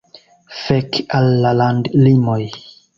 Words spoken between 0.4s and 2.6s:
Fek al la landlimoj.